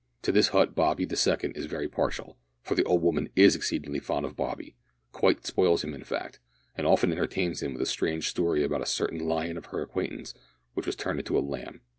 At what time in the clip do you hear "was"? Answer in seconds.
10.87-10.95